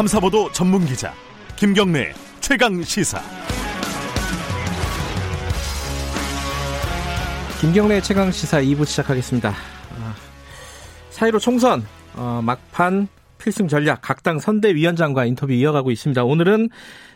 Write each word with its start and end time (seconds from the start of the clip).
탐사보도 0.00 0.50
전문 0.52 0.86
기자 0.86 1.12
김경래 1.56 2.14
최강 2.40 2.82
시사. 2.82 3.20
김경래 7.60 8.00
최강 8.00 8.32
시사 8.32 8.62
2부 8.62 8.86
시작하겠습니다. 8.86 9.50
아, 9.50 10.14
사이로 11.10 11.38
총선 11.38 11.84
어, 12.14 12.40
막판 12.42 13.08
필승 13.36 13.68
전략 13.68 14.00
각 14.00 14.22
당 14.22 14.38
선대위원장과 14.38 15.26
인터뷰 15.26 15.52
이어가고 15.52 15.90
있습니다. 15.90 16.24
오늘은 16.24 16.70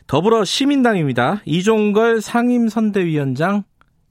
더불어 0.06 0.44
시민당입니다. 0.44 1.40
이종걸 1.46 2.20
상임 2.20 2.68
선대위원장 2.68 3.64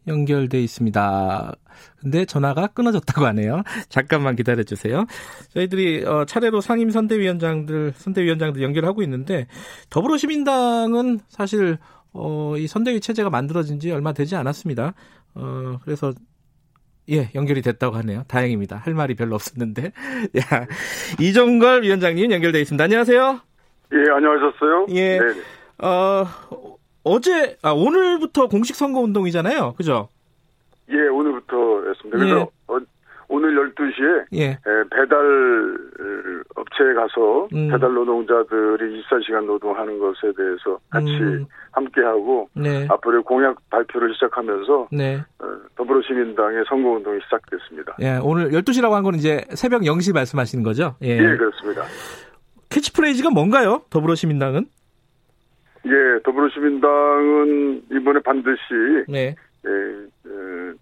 연결돼 0.07 0.59
있습니다. 0.63 1.53
근데 1.99 2.25
전화가 2.25 2.67
끊어졌다고 2.67 3.25
하네요. 3.27 3.63
잠깐만 3.89 4.35
기다려 4.35 4.63
주세요. 4.63 5.05
저희들이 5.49 6.05
어, 6.05 6.25
차례로 6.25 6.61
상임 6.61 6.89
선대위원장들 6.89 7.93
선대위원장들 7.95 8.61
연결하고 8.61 9.01
있는데 9.03 9.47
더불어시민당은 9.89 11.19
사실 11.29 11.77
어, 12.13 12.55
이 12.57 12.67
선대위 12.67 13.01
체제가 13.01 13.29
만들어진 13.29 13.79
지 13.79 13.91
얼마 13.91 14.13
되지 14.13 14.35
않았습니다. 14.35 14.93
어, 15.35 15.79
그래서 15.83 16.13
예, 17.11 17.29
연결이 17.35 17.61
됐다고 17.61 17.95
하네요. 17.97 18.23
다행입니다. 18.27 18.77
할 18.77 18.93
말이 18.93 19.15
별로 19.15 19.35
없었는데. 19.35 19.91
야, 20.39 20.67
이종걸 21.19 21.83
위원장님 21.83 22.31
연결돼 22.31 22.61
있습니다. 22.61 22.83
안녕하세요. 22.83 23.39
예, 23.93 24.11
안녕하셨어요? 24.11 24.85
예. 24.89 25.19
네네. 25.19 25.41
어, 25.79 26.25
어제, 27.03 27.57
아, 27.61 27.71
오늘부터 27.71 28.47
공식 28.47 28.75
선거 28.75 29.01
운동이잖아요. 29.01 29.73
그죠? 29.73 30.07
예, 30.89 31.07
오늘 31.09 31.32
그래서 32.17 32.37
예. 32.39 32.45
어, 32.67 32.79
오늘 33.29 33.55
12시에 33.55 34.25
예. 34.33 34.57
배달 34.91 35.17
업체에 36.55 36.93
가서 36.93 37.47
음. 37.53 37.69
배달 37.69 37.93
노동자들이 37.93 39.01
24시간 39.03 39.45
노동하는 39.45 39.97
것에 39.97 40.31
대해서 40.37 40.77
같이 40.89 41.09
음. 41.11 41.45
함께하고 41.71 42.49
네. 42.53 42.85
앞으로 42.89 43.23
공약 43.23 43.57
발표를 43.71 44.13
시작하면서 44.13 44.89
네. 44.91 45.15
어, 45.39 45.45
더불어시민당의 45.75 46.63
선거운동이 46.69 47.19
시작됐습니다. 47.23 47.95
예, 48.01 48.19
오늘 48.21 48.49
12시라고 48.51 48.91
한 48.91 49.03
건 49.03 49.15
이제 49.15 49.43
새벽 49.55 49.81
0시 49.81 50.13
말씀하시는 50.13 50.63
거죠? 50.63 50.95
예, 51.01 51.17
예 51.17 51.35
그렇습니다. 51.37 51.83
캐치프레이즈가 52.69 53.29
뭔가요? 53.31 53.81
더불어시민당은? 53.89 54.65
예, 55.85 55.91
더불어시민당은 56.23 57.83
이번에 57.91 58.19
반드시 58.21 58.59
네. 59.07 59.35
예, 59.65 59.69
예, 59.69 60.73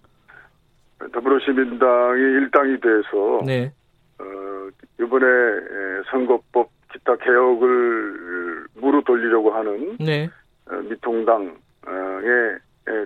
더불어시민당이 1.14 2.22
일당이 2.22 2.80
돼서 2.80 3.42
네. 3.46 3.72
어, 4.20 4.24
이번에 5.00 5.26
선거법 6.10 6.70
기타 6.92 7.16
개혁을 7.18 8.66
무로 8.76 9.02
돌리려고 9.04 9.52
하는 9.52 9.98
네. 10.00 10.30
어, 10.70 10.76
미통당에 10.76 11.52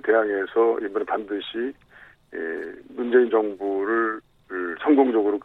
대항해서 0.04 0.80
이번에 0.82 1.06
반드시 1.06 1.74
예, 2.34 2.38
문재인 2.96 3.30
정부를 3.30 4.20
성공적으로 4.84 5.40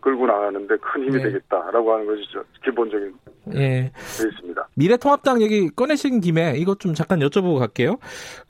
끌고 0.00 0.26
나가는데 0.26 0.76
큰 0.78 1.04
힘이 1.04 1.18
네. 1.18 1.22
되겠다라고 1.24 1.92
하는 1.94 2.06
것이 2.06 2.22
기본적인 2.64 3.14
예. 3.54 3.58
돼 3.58 4.28
있습니다. 4.28 4.68
미래통합당 4.74 5.40
얘기 5.42 5.68
꺼내신 5.70 6.20
김에 6.20 6.54
이것 6.56 6.80
좀 6.80 6.94
잠깐 6.94 7.20
여쭤보고 7.20 7.58
갈게요. 7.58 7.96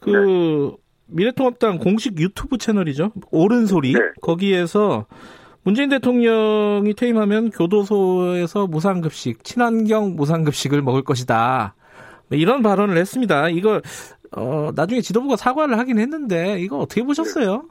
그 0.01 0.11
네. 0.11 0.77
미래통합당 1.09 1.79
공식 1.79 2.19
유튜브 2.19 2.59
채널이죠. 2.59 3.13
옳은 3.31 3.67
소리 3.67 3.93
네. 3.93 4.01
거기에서 4.21 5.07
문재인 5.63 5.89
대통령이 5.89 6.95
퇴임하면 6.95 7.51
교도소에서 7.51 8.67
무상급식, 8.67 9.43
친환경 9.43 10.15
무상급식을 10.15 10.83
먹을 10.83 11.03
것이다. 11.03 11.75
뭐 12.29 12.39
이런 12.39 12.63
발언을 12.63 12.97
했습니다. 12.97 13.49
이거 13.49 13.81
어, 14.37 14.71
나중에 14.75 15.01
지도부가 15.01 15.37
사과를 15.37 15.79
하긴 15.79 15.99
했는데 15.99 16.59
이거 16.61 16.79
어떻게 16.79 17.03
보셨어요? 17.03 17.65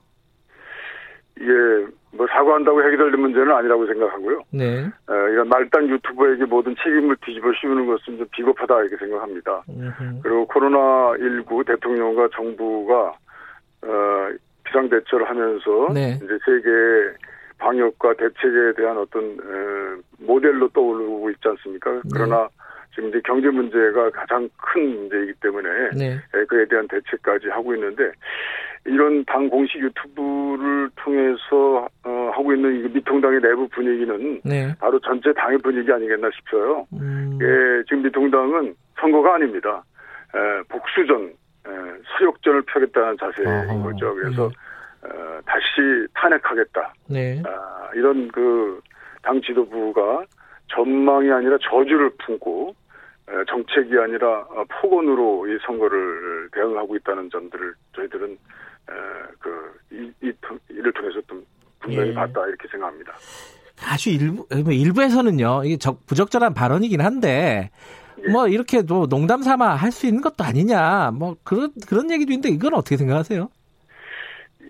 네. 1.37 1.45
예, 1.47 1.85
뭐 2.11 2.25
사과한다고 2.27 2.81
해결될 2.81 3.11
문제는 3.11 3.51
아니라고 3.51 3.85
생각하고요. 3.87 4.41
네. 4.51 4.85
어, 5.07 5.13
이런 5.31 5.49
말단 5.49 5.89
유튜버에게 5.89 6.45
모든 6.45 6.75
책임을 6.81 7.17
뒤집어 7.25 7.51
씌우는 7.59 7.85
것은 7.87 8.17
좀 8.17 8.27
비겁하다 8.31 8.81
이렇게 8.81 8.97
생각합니다. 8.97 9.63
음흠. 9.69 10.19
그리고 10.23 10.47
코로나 10.47 11.13
19 11.17 11.63
대통령과 11.65 12.29
정부가 12.33 13.13
어, 13.85 14.29
비상 14.63 14.89
대처를 14.89 15.29
하면서 15.29 15.93
네. 15.93 16.17
이제 16.17 16.37
세계 16.45 16.69
방역과 17.57 18.13
대책에 18.15 18.73
대한 18.75 18.97
어떤 18.97 19.23
에, 19.23 20.01
모델로 20.19 20.69
떠오르고 20.69 21.29
있지 21.31 21.47
않습니까? 21.47 21.91
네. 21.93 22.01
그러나 22.13 22.47
지금 22.93 23.09
이제 23.09 23.21
경제 23.25 23.49
문제가 23.49 24.09
가장 24.09 24.49
큰 24.57 24.95
문제이기 24.95 25.33
때문에 25.41 25.69
네. 25.97 26.13
에, 26.33 26.45
그에 26.45 26.65
대한 26.65 26.87
대책까지 26.87 27.49
하고 27.49 27.73
있는데 27.75 28.11
이런 28.85 29.23
당 29.25 29.49
공식 29.49 29.79
유튜브를 29.79 30.89
통해서 30.95 31.87
어, 32.03 32.31
하고 32.33 32.53
있는 32.53 32.85
이 32.85 32.89
미통당의 32.89 33.41
내부 33.41 33.67
분위기는 33.69 34.41
네. 34.43 34.73
바로 34.79 34.99
전체 34.99 35.33
당의 35.33 35.57
분위기 35.59 35.91
아니겠나 35.91 36.29
싶어요. 36.35 36.85
음. 36.93 37.37
예, 37.41 37.83
지금 37.83 38.03
미통당은 38.03 38.75
선거가 38.99 39.35
아닙니다. 39.35 39.83
에, 40.35 40.63
복수전 40.69 41.33
수욕전을 42.17 42.61
펴겠다는 42.63 43.17
자세인 43.19 43.47
어허, 43.47 43.83
거죠. 43.83 44.13
그래서 44.15 44.49
네. 45.03 45.09
어, 45.09 45.39
다시 45.45 46.07
탄핵하겠다. 46.13 46.93
네. 47.09 47.41
아, 47.45 47.89
이런 47.95 48.27
그 48.29 48.81
당 49.25 49.41
지도부가 49.41 50.23
전망이 50.67 51.31
아니라 51.31 51.57
저주를 51.67 52.11
품고 52.23 52.75
에, 53.27 53.33
정책이 53.49 53.97
아니라 53.97 54.41
어, 54.51 54.63
폭언으로 54.81 55.47
이 55.47 55.57
선거를 55.65 56.49
대응하고 56.53 56.95
있다는 56.97 57.29
점들을 57.31 57.73
저희들은 57.95 58.31
에, 58.31 58.93
그 59.39 59.79
이, 59.91 60.11
이, 60.21 60.31
이를 60.69 60.93
통해서 60.93 61.19
좀 61.27 61.43
분명히 61.79 62.09
예. 62.09 62.13
봤다 62.13 62.45
이렇게 62.47 62.67
생각합니다. 62.67 63.13
아주 63.91 64.11
일부 64.11 64.45
뭐 64.63 64.71
일부에서는요 64.71 65.63
이게 65.65 65.77
적, 65.77 66.05
부적절한 66.05 66.53
발언이긴 66.53 67.01
한데 67.01 67.71
예. 68.23 68.31
뭐 68.31 68.47
이렇게 68.47 68.81
뭐 68.81 69.07
농담 69.07 69.41
삼아 69.41 69.75
할 69.75 69.91
수 69.91 70.07
있는 70.07 70.21
것도 70.21 70.43
아니냐 70.43 71.11
뭐 71.11 71.35
그런 71.43 71.71
그런 71.87 72.11
얘기도 72.11 72.31
있는데 72.33 72.49
이건 72.49 72.73
어떻게 72.73 72.97
생각하세요? 72.97 73.49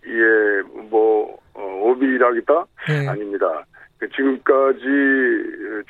예, 0.07 0.61
뭐 0.89 1.37
어, 1.53 1.61
오비라기다 1.61 2.65
네. 2.87 3.07
아닙니다. 3.07 3.65
그 3.97 4.09
지금까지 4.09 4.83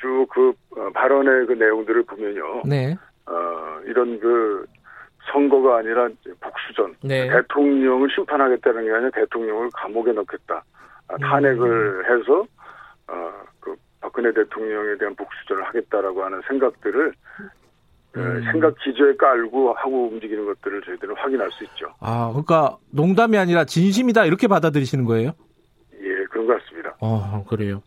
쭉 0.00 0.26
그 0.30 0.52
발언의 0.92 1.46
그 1.46 1.52
내용들을 1.54 2.02
보면요. 2.04 2.62
네. 2.66 2.94
어, 3.26 3.80
이런 3.86 4.20
그 4.20 4.66
선거가 5.32 5.78
아니라 5.78 6.08
복수전. 6.40 6.94
네. 7.02 7.28
대통령을 7.30 8.08
심판하겠다는 8.14 8.84
게 8.84 8.90
아니라 8.92 9.10
대통령을 9.10 9.70
감옥에 9.72 10.12
넣겠다. 10.12 10.62
아, 11.08 11.14
음. 11.14 11.18
탄핵을 11.20 12.04
해서, 12.04 12.46
어, 13.08 13.32
그 13.60 13.74
박근혜 14.06 14.32
대통령에 14.32 14.96
대한 14.98 15.16
복수전을 15.16 15.64
하겠다라고 15.64 16.24
하는 16.24 16.40
생각들을 16.46 17.12
어, 18.16 18.20
음. 18.20 18.42
생각 18.52 18.74
기조에 18.78 19.16
깔고 19.16 19.74
하고 19.74 20.08
움직이는 20.08 20.46
것들을 20.46 20.82
저희들은 20.82 21.16
확인할 21.16 21.50
수 21.50 21.64
있죠. 21.64 21.88
아 21.98 22.28
그러니까 22.28 22.76
농담이 22.92 23.36
아니라 23.36 23.64
진심이다 23.64 24.24
이렇게 24.26 24.46
받아들이시는 24.46 25.04
거예요? 25.04 25.32
예, 26.00 26.24
그런 26.30 26.46
것 26.46 26.62
같습니다. 26.62 26.96
어 27.00 27.44
그래요. 27.48 27.82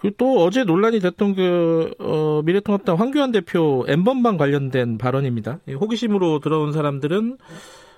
그리고 0.00 0.16
또 0.18 0.44
어제 0.44 0.62
논란이 0.62 1.00
됐던 1.00 1.34
그 1.34 1.90
어, 1.98 2.42
미래통합당 2.44 2.98
황교안 2.98 3.32
대표 3.32 3.84
엠번방 3.88 4.36
관련된 4.36 4.98
발언입니다. 4.98 5.58
이 5.68 5.74
호기심으로 5.74 6.38
들어온 6.38 6.72
사람들은 6.72 7.38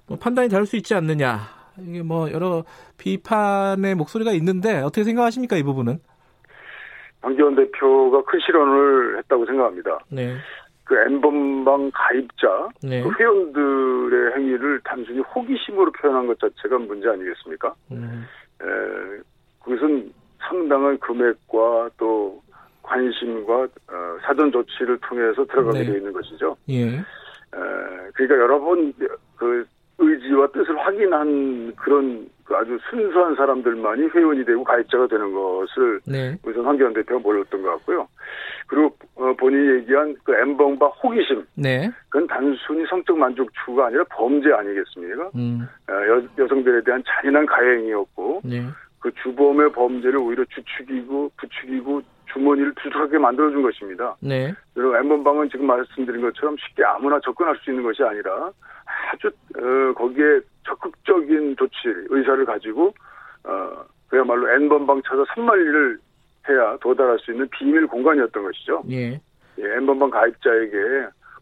뭐 0.09 0.19
판단이 0.19 0.49
다를 0.49 0.67
수 0.67 0.77
있지 0.77 0.95
않느냐. 0.95 1.39
이게 1.79 2.03
뭐 2.03 2.33
여러 2.33 2.65
비판의 2.97 3.95
목소리가 3.95 4.33
있는데 4.33 4.79
어떻게 4.81 5.05
생각하십니까 5.05 5.57
이 5.57 5.63
부분은? 5.63 6.01
황교안 7.23 7.55
대표가 7.55 8.23
큰 8.25 8.41
실언을 8.41 9.19
했다고 9.19 9.47
생각합니다. 9.47 9.99
네. 10.11 10.37
그 10.85 10.97
N번방 10.97 11.91
가입자, 11.95 12.69
네. 12.83 13.03
그 13.03 13.11
회원들의 13.19 14.35
행위를 14.37 14.81
단순히 14.85 15.21
호기심으로 15.21 15.93
표현한 15.93 16.27
것 16.27 16.39
자체가 16.41 16.79
문제 16.79 17.09
아니겠습니까? 17.09 17.73
음, 17.93 18.27
에, 18.61 18.67
그것은 19.63 20.13
상당한 20.41 20.99
금액과 20.99 21.91
또 21.97 22.43
관심과 22.83 23.55
어, 23.63 24.19
사전 24.23 24.51
조치를 24.51 24.99
통해서 24.99 25.45
들어가게 25.47 25.79
네. 25.79 25.85
되어 25.87 25.97
있는 25.99 26.13
것이죠. 26.13 26.57
예. 26.69 26.89
에, 26.89 27.01
그러니까 28.15 28.37
여러 28.39 28.59
번 28.59 28.93
그 29.43 29.67
의지와 29.99 30.49
뜻을 30.49 30.79
확인한 30.79 31.75
그런 31.77 32.29
그 32.45 32.57
아주 32.57 32.79
순수한 32.91 33.35
사람들만이 33.37 34.09
회원이 34.09 34.45
되고 34.45 34.65
가입자가 34.65 35.07
되는 35.07 35.33
것을 35.33 36.01
네. 36.07 36.37
우선 36.45 36.65
황교안 36.65 36.93
대표가 36.93 37.21
몰랐던 37.21 37.63
것 37.63 37.71
같고요. 37.71 38.09
그리고 38.67 38.97
어, 39.15 39.33
본인이 39.35 39.81
얘기한 39.81 40.17
그 40.25 40.35
엠번바 40.35 40.87
호기심, 40.87 41.45
네. 41.57 41.91
그건 42.09 42.27
단순히 42.27 42.85
성적 42.89 43.17
만족 43.17 43.51
추구가 43.55 43.87
아니라 43.87 44.05
범죄 44.11 44.53
아니겠습니까? 44.53 45.31
음. 45.37 45.69
어, 45.89 45.93
여, 45.93 46.23
여성들에 46.39 46.83
대한 46.85 47.03
잔인한 47.07 47.47
가해행위였고 47.47 48.41
네. 48.45 48.63
그 48.99 49.11
주범의 49.23 49.73
범죄를 49.73 50.19
오히려 50.19 50.45
주축이고 50.47 51.33
부추기고 51.37 52.03
주머니를 52.33 52.75
두둑하게 52.83 53.19
만들어준 53.19 53.63
것입니다. 53.63 54.17
네. 54.21 54.53
그리고 54.75 54.97
엠번방은 54.97 55.51
지금 55.51 55.67
말씀드린 55.67 56.23
것처럼 56.23 56.57
쉽게 56.59 56.85
아무나 56.85 57.21
접근할 57.21 57.57
수 57.59 57.71
있는 57.71 57.83
것이 57.83 58.03
아니라 58.03 58.51
아주 59.13 59.29
어, 59.29 59.93
거기에 59.95 60.41
적극적인 60.65 61.57
조치 61.57 61.75
의사를 62.09 62.45
가지고 62.45 62.95
어, 63.45 63.85
그야말로 64.09 64.49
N번방 64.49 65.03
찾아 65.07 65.25
산만리를 65.35 65.99
해야 66.49 66.77
도달할 66.79 67.19
수 67.19 67.33
있는 67.33 67.49
비밀 67.51 67.87
공간이었던 67.87 68.43
것이죠. 68.43 68.83
예. 68.91 69.21
예, 69.59 69.77
N번방 69.77 70.11
가입자에게 70.11 70.77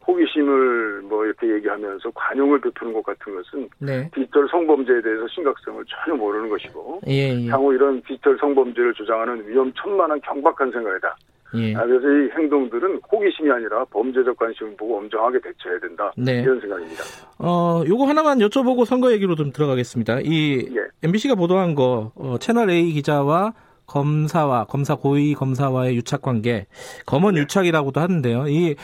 호기심을 0.07 1.03
뭐 1.03 1.25
이렇게 1.25 1.49
얘기하면서 1.55 2.11
관용을 2.15 2.61
베푸는 2.61 2.93
것 2.93 3.05
같은 3.05 3.35
것은 3.35 3.69
네. 3.79 4.11
디지털 4.15 4.49
성범죄에 4.51 5.03
대해서 5.03 5.27
심각성을 5.29 5.85
전혀 5.87 6.17
모르는 6.17 6.49
것이고 6.49 7.01
예, 7.09 7.39
예. 7.39 7.47
향후 7.49 7.75
이런 7.75 8.03
디지털 8.03 8.37
성범죄를 8.39 8.95
주장하는 8.95 9.47
위험천만한 9.49 10.21
경박한 10.23 10.73
생각이다. 10.73 11.17
예. 11.57 11.75
아, 11.75 11.85
그래서 11.85 12.07
이 12.09 12.31
행동들은 12.37 13.01
호기심이 13.11 13.51
아니라 13.51 13.85
범죄적 13.87 14.37
관심을 14.37 14.77
보고 14.77 14.99
엄정하게 14.99 15.41
대처해야 15.41 15.81
된다. 15.81 16.13
네. 16.17 16.43
이런 16.43 16.61
생각입니다. 16.61 17.03
어, 17.39 17.83
요거 17.87 18.05
하나만 18.07 18.39
여쭤보고 18.39 18.85
선거 18.85 19.13
얘기로 19.13 19.35
좀 19.35 19.51
들어가겠습니다. 19.53 20.21
이 20.21 20.69
예. 20.71 20.81
MBC가 21.03 21.35
보도한 21.35 21.75
거 21.75 22.13
어, 22.15 22.37
채널 22.39 22.71
A 22.71 22.93
기자와 22.93 23.53
검사와 23.87 24.67
검사 24.67 24.95
고위 24.95 25.35
검사와의 25.35 25.97
유착 25.97 26.23
관계 26.23 26.67
검언 27.07 27.35
네. 27.35 27.41
유착이라고도 27.41 28.01
하는데요. 28.01 28.47
이 28.49 28.77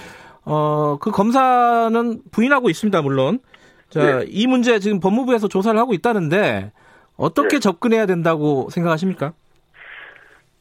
어, 0.47 0.97
그 1.01 1.11
검사는 1.11 2.21
부인하고 2.31 2.71
있습니다, 2.71 3.03
물론. 3.03 3.41
자, 3.91 4.21
네. 4.21 4.25
이 4.29 4.47
문제 4.47 4.79
지금 4.79 5.01
법무부에서 5.01 5.49
조사를 5.49 5.79
하고 5.79 5.93
있다는데 5.93 6.73
어떻게 7.17 7.57
네. 7.57 7.59
접근해야 7.59 8.07
된다고 8.07 8.69
생각하십니까? 8.71 9.33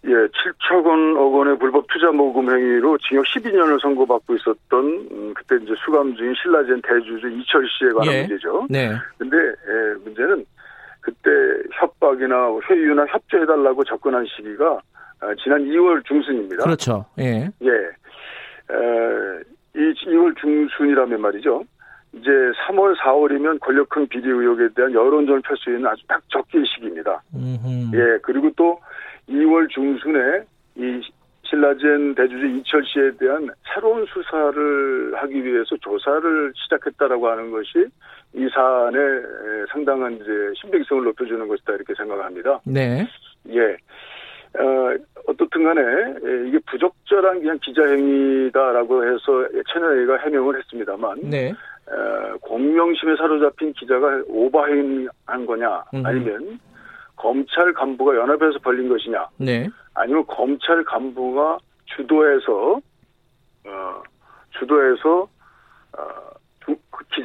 예, 0.06 0.12
7천억 0.12 1.34
원의 1.34 1.58
불법 1.58 1.88
투자 1.88 2.12
모금 2.12 2.50
행위로 2.50 2.98
징역 3.00 3.26
12년을 3.26 3.82
선고받고 3.82 4.36
있었던 4.36 4.86
음, 5.12 5.34
그때 5.36 5.56
이제 5.64 5.74
수감 5.84 6.16
중인 6.16 6.34
신라젠 6.42 6.82
대주주 6.82 7.28
이철 7.28 7.68
씨에 7.68 7.90
관한 7.90 8.14
예. 8.14 8.20
문제죠. 8.22 8.68
네. 8.70 8.92
근데 9.18 9.38
예, 9.38 10.04
문제는 10.04 10.46
그때 11.02 11.30
협박이나 11.80 12.36
회유나 12.70 13.06
협조해달라고 13.08 13.84
접근한 13.84 14.26
시기가 14.36 14.80
아, 15.22 15.28
지난 15.44 15.64
2월 15.66 16.06
중순입니다. 16.06 16.64
그렇죠. 16.64 17.06
예. 17.20 17.50
예. 17.62 17.70
에, 17.70 19.44
이 19.76 19.94
2월 20.08 20.36
중순이라면 20.38 21.22
말이죠. 21.22 21.64
이제 22.14 22.30
3월, 22.30 22.96
4월이면 22.98 23.60
권력형 23.60 24.08
비리 24.08 24.30
의혹에 24.30 24.70
대한 24.74 24.94
여론전을 24.94 25.42
펼 25.42 25.58
수 25.58 25.70
있는 25.70 25.86
아주 25.86 26.02
딱 26.08 26.22
적기의 26.30 26.66
시기입니다. 26.66 27.22
음흠. 27.34 27.92
예, 27.94 28.18
그리고 28.22 28.50
또 28.56 28.80
2월 29.28 29.70
중순에 29.70 30.44
이 30.78 31.02
신라젠 31.44 32.16
대주주 32.16 32.46
이철 32.48 32.84
씨에 32.86 33.12
대한 33.20 33.50
새로운 33.74 34.06
수사를 34.06 35.14
하기 35.16 35.44
위해서 35.44 35.76
조사를 35.78 36.54
시작했다라고 36.56 37.28
하는 37.28 37.52
것이 37.52 37.86
이 38.34 38.48
사안의 38.54 39.00
에, 39.00 39.66
상당한 39.72 40.14
이제 40.16 40.26
신빙성을 40.60 41.04
높여주는 41.04 41.48
것이다 41.48 41.74
이렇게 41.74 41.94
생각합니다. 41.96 42.62
네. 42.66 43.08
예. 43.50 43.78
어, 44.58 44.96
어떻든 45.28 45.64
간에, 45.64 45.82
예, 45.82 46.48
이게 46.48 46.60
부적절한 46.66 47.40
그냥 47.40 47.60
기자행위다라고 47.62 49.06
해서 49.06 49.48
채널A가 49.74 50.18
해명을 50.18 50.58
했습니다만, 50.58 51.20
네. 51.24 51.52
어, 51.88 52.38
공명심에 52.42 53.16
사로잡힌 53.18 53.74
기자가 53.74 54.22
오버행한 54.28 55.46
거냐, 55.46 55.84
음. 55.94 56.06
아니면 56.06 56.60
검찰 57.16 57.74
간부가 57.74 58.16
연합해서 58.16 58.60
벌린 58.60 58.88
것이냐, 58.90 59.28
네. 59.38 59.68
아니면 59.94 60.26
검찰 60.28 60.84
간부가 60.84 61.58
주도해서, 61.86 62.80
어, 63.66 64.04
주도해서, 64.52 65.28
어, 65.98 66.25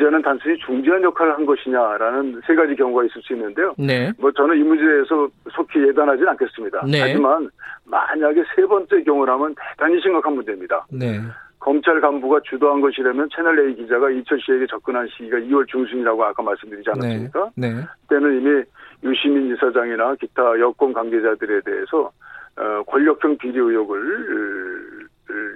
기자는 0.00 0.22
단순히 0.22 0.58
중재한 0.58 1.02
역할을 1.02 1.34
한 1.34 1.44
것이냐라는 1.44 2.40
세 2.46 2.54
가지 2.54 2.74
경우가 2.74 3.04
있을 3.04 3.20
수 3.20 3.34
있는데요. 3.34 3.74
네. 3.76 4.10
뭐 4.18 4.32
저는 4.32 4.56
이 4.56 4.62
문제에 4.62 4.86
대해서 4.86 5.28
속히 5.52 5.86
예단하지는 5.88 6.28
않겠습니다. 6.30 6.86
네. 6.90 7.00
하지만 7.02 7.50
만약에 7.84 8.42
세 8.56 8.64
번째 8.64 9.02
경우라면 9.02 9.54
대단히 9.54 10.00
심각한 10.00 10.34
문제입니다. 10.34 10.86
네. 10.90 11.20
검찰 11.58 12.00
간부가 12.00 12.40
주도한 12.44 12.80
것이라면 12.80 13.28
채널 13.36 13.58
A 13.60 13.74
기자가 13.74 14.08
이철 14.10 14.40
씨에게 14.40 14.66
접근한 14.70 15.06
시기가 15.08 15.36
2월 15.36 15.68
중순이라고 15.68 16.24
아까 16.24 16.42
말씀드리지 16.42 16.88
네. 16.88 16.92
않았습니까? 16.92 17.50
네. 17.56 17.74
그때는 18.08 18.40
이미 18.40 18.62
유시민 19.04 19.54
이사장이나 19.54 20.14
기타 20.14 20.58
여권 20.60 20.94
관계자들에 20.94 21.60
대해서 21.60 22.10
어, 22.56 22.82
권력형 22.86 23.36
비리 23.36 23.58
의혹을 23.58 23.98
을 23.98 24.99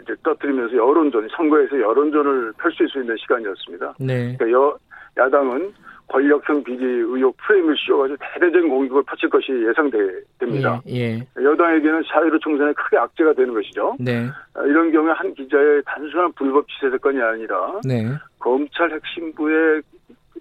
이제 0.03 0.15
떠뜨리면서 0.23 0.77
여론전 0.77 1.29
선거에서 1.37 1.81
여론전을 1.81 2.53
펼칠 2.59 2.89
수 2.89 3.01
있는 3.01 3.17
시간이었습니다. 3.19 3.95
네. 4.01 4.37
그러니까 4.37 4.51
여, 4.53 4.79
야당은 5.17 5.73
권력형 6.09 6.63
비리 6.65 6.85
의혹 6.85 7.37
프레임을 7.39 7.77
씌워가지고 7.79 8.19
대대적인 8.21 8.69
공격을 8.69 9.03
펼칠 9.05 9.31
것이 9.31 9.53
예상됩니다. 9.53 10.83
예. 10.89 11.19
예. 11.19 11.27
여당에게는 11.43 12.03
사회로 12.13 12.39
총선에 12.41 12.73
크게 12.75 12.99
악재가 12.99 13.33
되는 13.33 13.55
것이죠. 13.55 13.97
네. 13.99 14.29
아, 14.55 14.63
이런 14.65 14.93
경우에 14.93 15.13
한 15.13 15.33
기자의 15.35 15.83
단순한 15.87 16.33
불법 16.33 16.67
취재 16.69 16.91
사건이 16.91 17.21
아니라 17.21 17.81
네. 17.85 18.07
검찰 18.39 18.93
핵심부의 18.93 19.83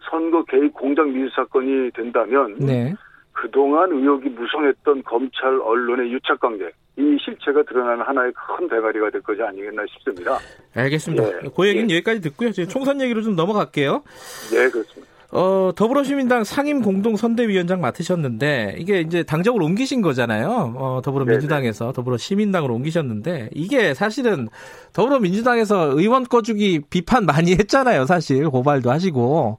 선거 0.09 0.43
개입 0.43 0.73
공작 0.73 1.07
미수 1.07 1.29
사건이 1.33 1.91
된다면 1.91 2.55
네. 2.59 2.93
그동안 3.31 3.91
의혹이 3.91 4.29
무성했던 4.29 5.03
검찰 5.03 5.59
언론의 5.59 6.11
유착 6.11 6.39
관계 6.39 6.69
이 6.95 7.17
실체가 7.23 7.63
드러나는 7.63 8.05
하나의 8.05 8.31
큰 8.33 8.67
대가리가 8.67 9.09
될 9.09 9.21
것이 9.21 9.41
아니겠나 9.41 9.83
싶습니다. 9.93 10.37
알겠습니다. 10.75 11.27
예. 11.27 11.49
그 11.55 11.67
얘기는 11.67 11.89
여기까지 11.89 12.21
듣고요. 12.21 12.49
이제 12.49 12.67
총선 12.67 13.01
얘기로 13.01 13.23
좀 13.23 13.35
넘어갈게요. 13.35 14.03
네, 14.51 14.69
그렇습니다. 14.69 15.13
어, 15.35 15.71
더불어시민당 15.75 16.43
상임 16.43 16.83
공동 16.83 17.15
선대위원장 17.15 17.81
맡으셨는데 17.81 18.75
이게 18.77 19.01
이제 19.01 19.23
당적을 19.23 19.63
옮기신 19.63 20.03
거잖아요. 20.03 20.75
어, 20.77 21.01
더불어민주당에서 21.03 21.91
더불어시민당으로 21.91 22.75
옮기셨는데 22.75 23.49
이게 23.53 23.95
사실은 23.95 24.47
더불어민주당에서 24.93 25.99
의원 25.99 26.25
꺼주기 26.25 26.81
비판 26.91 27.25
많이 27.25 27.53
했잖아요. 27.53 28.05
사실 28.05 28.47
고발도 28.47 28.91
하시고 28.91 29.57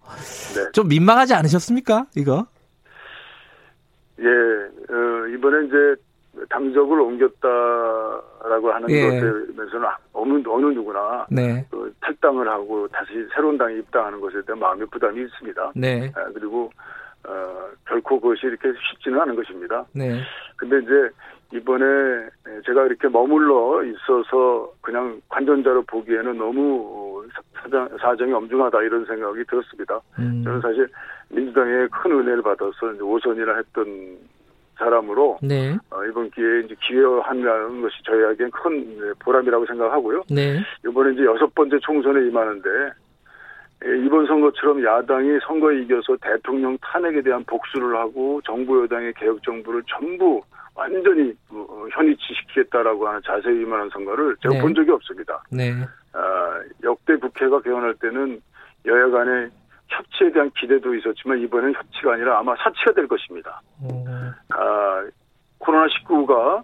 네. 0.54 0.70
좀 0.72 0.86
민망하지 0.86 1.34
않으셨습니까? 1.34 2.06
이거? 2.14 2.46
예, 4.20 4.26
어, 4.26 5.26
이번에 5.36 5.66
이제 5.66 6.00
당적을 6.48 7.00
옮겼다라고 7.00 8.72
하는 8.72 8.90
예. 8.90 9.08
것에서는 9.08 9.88
어느, 10.12 10.42
어느 10.46 10.66
누구나 10.66 11.26
네, 11.30 11.64
그 11.70 11.92
탈당을 12.00 12.48
하고 12.48 12.88
다시 12.88 13.26
새로운 13.34 13.56
당에 13.58 13.76
입당하는 13.76 14.20
것에 14.20 14.42
대한 14.42 14.58
마음의 14.58 14.86
부담이 14.88 15.22
있습니다. 15.22 15.72
네, 15.76 16.12
아, 16.14 16.24
그리고 16.34 16.70
어, 17.26 17.68
결코 17.86 18.20
그것이 18.20 18.46
이렇게 18.46 18.72
쉽지는 18.90 19.20
않은 19.20 19.34
것입니다. 19.36 19.84
네, 19.92 20.20
근데 20.56 20.78
이제 20.80 21.10
이번에 21.52 21.84
제가 22.66 22.86
이렇게 22.86 23.08
머물러 23.08 23.84
있어서 23.84 24.72
그냥 24.80 25.20
관전자로 25.28 25.82
보기에는 25.82 26.36
너무 26.36 27.24
사정, 27.54 27.88
사정이 27.98 28.32
엄중하다 28.32 28.82
이런 28.82 29.04
생각이 29.06 29.44
들었습니다. 29.44 30.00
음, 30.18 30.42
저는 30.44 30.60
사실 30.60 30.88
민주당에 31.28 31.86
큰 31.88 32.12
은혜를 32.12 32.42
받아서 32.42 32.92
이제 32.92 33.02
오선이라 33.02 33.56
했던 33.56 34.18
사람으로 34.78 35.38
네, 35.42 35.76
어, 35.90 36.04
이번 36.04 36.30
기회에 36.30 36.60
이제 36.60 36.74
기여한다는 36.82 37.82
것이 37.82 37.96
저희에겐 38.04 38.50
큰 38.50 39.14
보람이라고 39.20 39.66
생각하고요. 39.66 40.24
네, 40.30 40.60
이번에 40.86 41.12
이제 41.14 41.24
여섯 41.24 41.54
번째 41.54 41.78
총선에 41.80 42.26
임하는데 42.26 42.68
예, 43.86 43.98
이번 44.04 44.26
선거처럼 44.26 44.82
야당이 44.82 45.38
선거에 45.46 45.82
이겨서 45.82 46.16
대통령 46.22 46.78
탄핵에 46.78 47.22
대한 47.22 47.44
복수를 47.44 47.96
하고 47.96 48.40
정부 48.44 48.82
여당의 48.82 49.12
개혁 49.14 49.42
정부를 49.42 49.82
전부 49.86 50.42
완전히 50.74 51.32
어, 51.50 51.86
현위치시키겠다라고 51.92 53.06
하는 53.06 53.20
자세히 53.24 53.62
임하는 53.62 53.88
선거를 53.90 54.36
제가 54.42 54.54
네. 54.54 54.60
본 54.60 54.74
적이 54.74 54.92
없습니다. 54.92 55.42
네, 55.50 55.72
아, 56.12 56.60
역대 56.82 57.16
국회가 57.16 57.60
개헌할 57.60 57.94
때는 57.94 58.40
여야 58.86 59.08
간의 59.08 59.50
협치에 59.96 60.30
대한 60.32 60.50
기대도 60.58 60.94
있었지만 60.94 61.38
이번엔 61.40 61.74
협치가 61.74 62.14
아니라 62.14 62.38
아마 62.38 62.54
사치가 62.56 62.92
될 62.92 63.06
것입니다. 63.06 63.60
어, 63.82 64.04
아, 64.50 65.04
코로나19가 65.60 66.62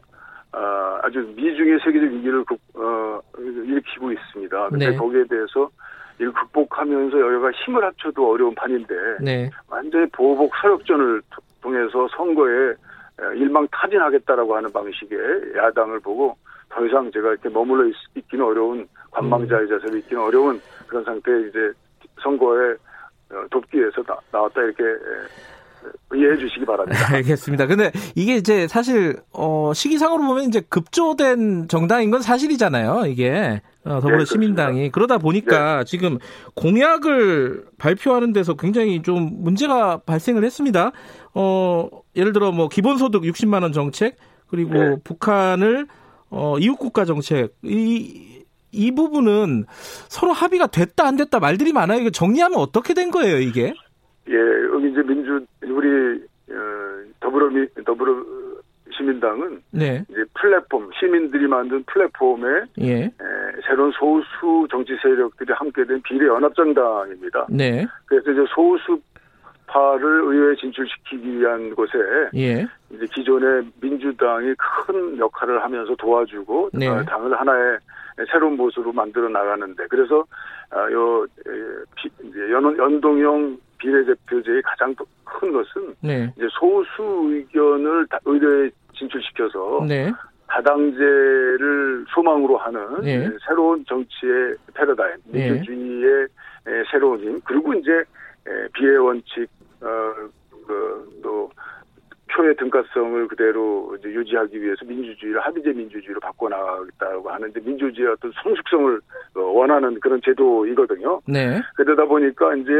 아, 0.52 1.00
아주 1.02 1.20
미중의 1.36 1.78
세계적 1.84 2.10
위기를 2.12 2.44
극, 2.44 2.58
어, 2.74 3.20
일으키고 3.38 4.10
있습니다. 4.12 4.68
근데 4.70 4.90
네. 4.90 4.96
거기에 4.96 5.24
대해서 5.28 5.70
이를 6.18 6.32
극복하면서 6.32 7.18
여야가 7.18 7.50
힘을 7.52 7.82
합쳐도 7.84 8.30
어려운 8.32 8.54
판인데 8.54 8.94
네, 9.22 9.50
완전히 9.68 10.06
보복 10.10 10.52
토- 11.30 11.40
통해서 11.62 12.08
선거에 12.16 12.70
에, 12.70 12.74
일망 13.36 13.66
타진하겠다라고 13.70 14.56
하는 14.56 14.70
방식의 14.72 15.54
야당을 15.56 16.00
보고 16.00 16.36
더 16.68 16.84
이상 16.84 17.10
제가 17.10 17.30
이렇게 17.30 17.48
머물러 17.48 17.86
있, 17.86 17.94
있기는 18.16 18.44
어려운 18.44 18.86
관망자의 19.12 19.68
자세로 19.68 19.96
있기는 19.98 20.22
어려운 20.22 20.60
그런 20.86 21.04
상태에 21.04 21.48
이제 21.48 21.72
선거에 22.22 22.72
어, 22.72 22.76
돕기 23.50 23.78
위해서 23.78 24.02
나, 24.02 24.16
나왔다 24.32 24.60
이렇게 24.60 24.82
에, 24.84 26.16
이해해 26.16 26.36
주시기 26.36 26.64
바랍니다. 26.66 26.98
알겠습니다. 27.14 27.66
근데 27.66 27.90
이게 28.14 28.36
이제 28.36 28.68
사실 28.68 29.16
어 29.32 29.72
시기상으로 29.74 30.22
보면 30.26 30.44
이제 30.44 30.60
급조된 30.68 31.68
정당인 31.68 32.10
건 32.10 32.20
사실이잖아요. 32.20 33.06
이게 33.06 33.62
어, 33.84 34.00
더불어시민당이 34.00 34.80
네, 34.80 34.90
그러다 34.90 35.18
보니까 35.18 35.78
네. 35.78 35.84
지금 35.84 36.18
공약을 36.54 37.64
발표하는 37.78 38.32
데서 38.32 38.54
굉장히 38.54 39.02
좀 39.02 39.42
문제가 39.42 39.98
발생을 39.98 40.44
했습니다. 40.44 40.92
어 41.34 41.88
예를 42.16 42.32
들어 42.32 42.52
뭐 42.52 42.68
기본소득 42.68 43.22
60만 43.22 43.62
원 43.62 43.72
정책 43.72 44.16
그리고 44.48 44.74
네. 44.74 44.96
북한을 45.04 45.86
어 46.28 46.58
이웃 46.58 46.76
국가 46.76 47.04
정책 47.04 47.54
이 47.62 48.29
이 48.72 48.94
부분은 48.94 49.64
서로 49.68 50.32
합의가 50.32 50.68
됐다 50.68 51.06
안 51.06 51.16
됐다 51.16 51.40
말들이 51.40 51.72
많아요. 51.72 52.00
이거 52.00 52.10
정리하면 52.10 52.58
어떻게 52.58 52.94
된 52.94 53.10
거예요, 53.10 53.38
이게? 53.38 53.74
예, 54.28 54.34
여기 54.72 54.90
이제 54.90 55.02
민주 55.02 55.44
우리 55.62 56.16
어, 56.50 56.54
더불어 57.20 57.48
미, 57.50 57.66
더불어 57.84 58.22
시민당은 58.96 59.62
네. 59.72 60.04
이제 60.10 60.24
플랫폼 60.34 60.90
시민들이 60.98 61.46
만든 61.46 61.82
플랫폼에 61.84 62.48
예. 62.80 63.04
에, 63.04 63.10
새로운 63.66 63.92
소수 63.92 64.66
정치 64.70 64.92
세력들이 65.02 65.52
함께된 65.52 66.02
비례 66.02 66.26
연합정당입니다. 66.26 67.46
네. 67.50 67.86
그래서 68.06 68.30
이제 68.30 68.44
소수 68.54 69.00
파를 69.70 70.22
의회에 70.24 70.56
진출시키기 70.56 71.38
위한 71.38 71.74
곳에 71.74 71.92
예. 72.34 72.66
이제 72.90 73.06
기존의 73.14 73.62
민주당이 73.80 74.52
큰 74.58 75.16
역할을 75.16 75.62
하면서 75.62 75.94
도와주고 75.94 76.70
네. 76.72 76.88
어, 76.88 77.02
당을 77.04 77.38
하나의 77.38 77.78
새로운 78.30 78.56
모습으로 78.56 78.92
만들어 78.92 79.28
나가는데 79.28 79.86
그래서 79.88 80.24
어, 80.72 80.92
요 80.92 81.26
연, 82.50 82.76
연동형 82.76 83.58
비례대표제의 83.78 84.62
가장 84.62 84.94
큰 85.24 85.52
것은 85.52 85.94
네. 86.02 86.32
이제 86.36 86.46
소수 86.50 87.30
의견을 87.30 88.06
의뢰에 88.24 88.70
진출시켜서 88.94 89.84
네. 89.88 90.12
다당제를 90.48 92.04
소망으로 92.12 92.58
하는 92.58 93.00
네. 93.02 93.30
새로운 93.46 93.84
정치의 93.86 94.56
패러다임, 94.74 95.14
네. 95.26 95.50
민주주의의 95.50 96.26
새로운 96.90 97.20
힘, 97.20 97.40
그리고 97.44 97.72
이제 97.74 98.02
비례 98.74 98.96
원칙, 98.96 99.48
표의 102.40 102.56
등가성을 102.56 103.28
그대로 103.28 103.96
유지하기 104.02 104.62
위해서 104.62 104.84
민주주의를 104.86 105.40
합의제 105.40 105.72
민주주의로 105.72 106.20
바꿔나가겠다고 106.20 107.30
하는데 107.30 107.60
민주주의의 107.60 108.12
어떤 108.12 108.32
성숙성을 108.42 109.00
어, 109.34 109.40
원하는 109.40 110.00
그런 110.00 110.20
제도이거든요. 110.24 111.20
네. 111.26 111.60
그러다 111.76 112.06
보니까 112.06 112.54
이제 112.56 112.72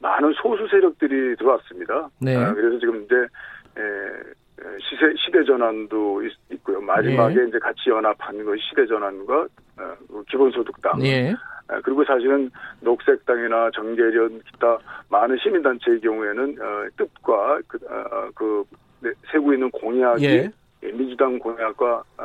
많은 0.00 0.32
소수 0.34 0.66
세력들이 0.68 1.36
들어왔습니다. 1.36 2.08
네. 2.20 2.36
아, 2.36 2.54
그래서 2.54 2.78
지금 2.78 3.02
이제 3.04 3.16
에, 3.16 3.82
시세 4.80 5.14
시대 5.18 5.44
전환도 5.44 6.22
있, 6.22 6.64
고요 6.64 6.80
마지막에 6.80 7.34
네. 7.34 7.48
이제 7.48 7.58
같이 7.58 7.90
연합한 7.90 8.44
것이 8.44 8.62
시대 8.70 8.86
전환과 8.86 9.34
어, 9.42 9.94
그 10.08 10.24
기본소득당. 10.28 11.00
네. 11.00 11.34
아, 11.68 11.80
그리고 11.82 12.04
사실은 12.04 12.50
녹색당이나 12.80 13.70
정계련 13.74 14.40
기타 14.50 14.78
많은 15.10 15.36
시민단체의 15.38 16.00
경우에는 16.00 16.56
어, 16.60 16.88
뜻과 16.96 17.60
그, 17.68 17.78
어, 17.88 18.30
그 18.34 18.64
네, 18.70 18.81
세고 19.32 19.52
있는 19.54 19.70
공약이 19.70 20.24
예. 20.24 20.50
민주당 20.92 21.38
공약과 21.38 22.02
어, 22.18 22.24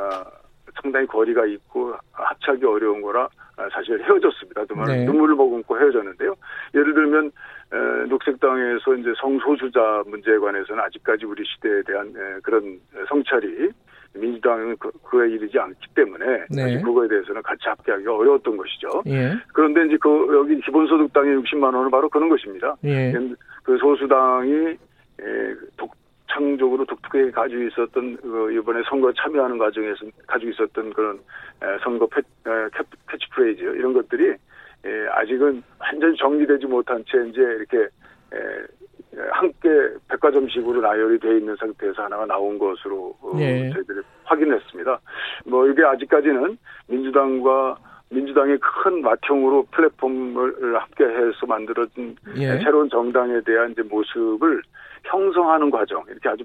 상당히 0.80 1.06
거리가 1.06 1.46
있고 1.46 1.94
합치하기 2.12 2.64
어려운 2.64 3.00
거라 3.00 3.28
아, 3.56 3.68
사실 3.72 4.00
헤어졌습니다. 4.04 4.64
정말 4.66 4.86
네. 4.86 5.04
눈물을 5.04 5.34
머금고 5.34 5.78
헤어졌는데요. 5.80 6.34
예를 6.74 6.94
들면 6.94 7.32
에, 7.72 8.06
녹색당에서 8.08 8.94
이제 8.94 9.12
성소수자 9.20 10.04
문제에 10.06 10.38
관해서는 10.38 10.82
아직까지 10.84 11.26
우리 11.26 11.44
시대에 11.44 11.82
대한 11.82 12.06
에, 12.08 12.40
그런 12.42 12.78
성찰이 13.08 13.70
민주당은 14.14 14.76
그, 14.78 14.90
그에 15.02 15.30
이르지 15.30 15.58
않기 15.58 15.88
때문에 15.94 16.44
네. 16.50 16.80
그거에 16.80 17.08
대해서는 17.08 17.42
같이 17.42 17.62
합의하기가 17.64 18.14
어려웠던 18.14 18.56
것이죠. 18.56 19.02
예. 19.06 19.34
그런데 19.52 19.84
이제 19.86 19.98
그 20.00 20.28
여기 20.32 20.60
기본소득당의 20.60 21.38
60만 21.38 21.74
원은 21.74 21.90
바로 21.90 22.08
그런 22.08 22.28
것입니다. 22.28 22.76
예. 22.84 23.12
그 23.64 23.76
소수당이 23.78 24.52
에, 25.20 25.54
독, 25.76 25.92
창적으로 26.30 26.84
독특하게 26.84 27.30
가지고 27.30 27.62
있었던 27.62 28.16
그 28.16 28.52
이번에 28.52 28.82
선거 28.88 29.12
참여하는 29.12 29.58
과정에서 29.58 30.06
가지고 30.26 30.50
있었던 30.52 30.92
그런 30.92 31.20
선거 31.82 32.06
패, 32.06 32.20
캐치프레이즈 33.10 33.62
이런 33.62 33.92
것들이 33.92 34.34
아직은 35.12 35.62
완전히 35.78 36.16
정리되지 36.16 36.66
못한 36.66 37.04
채 37.08 37.18
이제 37.28 37.40
이렇게 37.40 37.88
함께 39.32 39.68
백화점식으로 40.08 40.80
나열이 40.80 41.18
돼 41.18 41.38
있는 41.38 41.56
상태에서 41.56 42.04
하나가 42.04 42.26
나온 42.26 42.58
것으로 42.58 43.16
네. 43.36 43.70
저희들이 43.72 44.00
확인했습니다. 44.24 45.00
뭐 45.46 45.66
이게 45.66 45.82
아직까지는 45.82 46.58
민주당과 46.86 47.78
민주당의 48.10 48.58
큰 48.58 49.02
맏형으로 49.02 49.66
플랫폼을 49.70 50.78
함께해서 50.78 51.46
만들어진 51.46 52.16
예. 52.36 52.58
새로운 52.58 52.88
정당에 52.88 53.40
대한 53.42 53.72
이제 53.72 53.82
모습을 53.82 54.62
형성하는 55.04 55.70
과정 55.70 56.04
이렇게 56.08 56.28
아주 56.28 56.44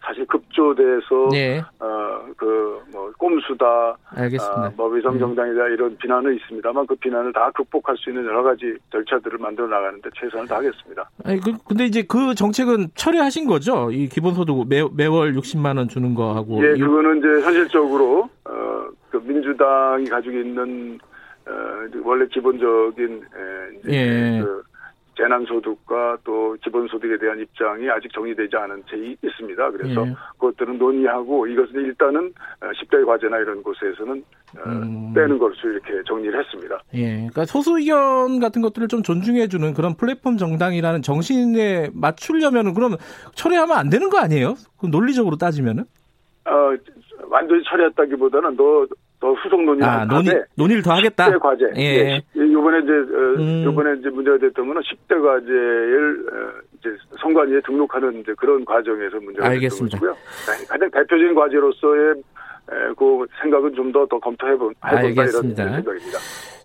사실 0.00 0.24
급조돼서 0.26 1.28
네. 1.32 1.62
어그 1.78 2.82
뭐 2.92 3.12
꼼수다, 3.18 3.96
알겠습니다. 4.16 4.66
어, 4.66 4.72
뭐 4.76 4.88
위성 4.88 5.18
정당이다 5.18 5.66
네. 5.66 5.74
이런 5.74 5.96
비난은 5.98 6.36
있습니다만 6.36 6.86
그 6.86 6.94
비난을 6.96 7.32
다 7.32 7.50
극복할 7.54 7.96
수 7.96 8.10
있는 8.10 8.24
여러 8.24 8.42
가지 8.42 8.76
절차들을 8.90 9.38
만들어 9.38 9.66
나가는데 9.66 10.08
최선을 10.18 10.46
다하겠습니다. 10.46 11.10
아니 11.24 11.40
그 11.40 11.52
근데 11.66 11.84
이제 11.84 12.02
그 12.08 12.34
정책은 12.34 12.88
처리하신 12.94 13.46
거죠? 13.46 13.90
이 13.90 14.08
기본소득 14.08 14.68
매, 14.68 14.82
매월 14.96 15.34
60만 15.34 15.76
원 15.76 15.88
주는 15.88 16.14
거 16.14 16.34
하고. 16.34 16.64
예, 16.64 16.78
그거는 16.78 17.18
이제 17.18 17.28
현실적으로 17.44 18.30
어그 18.44 19.22
민주당이 19.24 20.06
가지고 20.06 20.38
있는 20.38 20.98
어 21.46 21.52
원래 22.04 22.26
기본적인 22.28 23.22
에, 23.86 23.92
예. 23.92 24.40
그 24.40 24.62
재난소득과 25.18 26.18
또 26.24 26.56
기본소득에 26.62 27.18
대한 27.18 27.40
입장이 27.40 27.90
아직 27.90 28.12
정리되지 28.12 28.56
않은 28.56 28.82
채 28.88 28.96
있습니다. 29.20 29.70
그래서 29.72 30.06
예. 30.06 30.14
그것들은 30.38 30.78
논의하고 30.78 31.46
이것은 31.48 31.74
일단은 31.74 32.32
10대 32.60 33.02
어, 33.02 33.06
과제나 33.06 33.38
이런 33.38 33.62
곳에서는 33.62 34.24
어, 34.58 34.62
음. 34.66 35.12
빼는 35.12 35.38
것으로 35.38 35.72
이렇게 35.72 36.02
정리를 36.06 36.38
했습니다. 36.38 36.80
예. 36.94 37.16
그러니까 37.16 37.44
소수 37.44 37.78
의견 37.78 38.38
같은 38.38 38.62
것들을 38.62 38.86
좀 38.88 39.02
존중해주는 39.02 39.74
그런 39.74 39.96
플랫폼 39.96 40.36
정당이라는 40.36 41.02
정신에 41.02 41.90
맞추려면은 41.92 42.74
그럼 42.74 42.96
처리하면 43.34 43.76
안 43.76 43.90
되는 43.90 44.08
거 44.08 44.18
아니에요? 44.18 44.54
그 44.80 44.86
논리적으로 44.86 45.36
따지면은? 45.36 45.84
어, 46.44 46.52
완전히 47.28 47.62
처리했다기보다는 47.64 48.56
너, 48.56 48.86
더 49.20 49.32
후속 49.32 49.62
논의 49.64 49.86
아, 49.86 50.04
논의 50.04 50.44
논의를 50.54 50.82
더 50.82 50.92
하겠다. 50.92 51.28
10대 51.28 51.40
과제. 51.40 51.64
예. 51.76 51.82
예. 51.82 52.22
이번에 52.58 52.78
이제 52.80 52.92
어, 52.92 53.18
음. 53.38 53.68
이번에 53.70 53.98
이제 54.00 54.08
문제가 54.10 54.36
됐던 54.38 54.66
거는 54.66 54.82
10대 54.82 55.22
과제를 55.22 56.26
어, 56.32 56.60
이제 56.78 56.88
선관위에 57.20 57.60
등록하는 57.66 58.20
이제 58.20 58.32
그런 58.36 58.64
과정에서 58.64 59.18
문제가 59.20 59.46
알겠습니다. 59.48 59.98
됐던 59.98 60.10
거고요. 60.14 60.24
네, 60.58 60.66
가장 60.66 60.90
대표적인 60.90 61.34
과제로서의 61.34 62.14
그 62.98 63.26
생각은 63.40 63.74
좀 63.74 63.92
더 63.92 64.06
더 64.06 64.18
검토해 64.18 64.56
본 64.56 64.74
해본다 64.86 65.22
이런 65.24 65.54
생각입니다. 65.54 66.18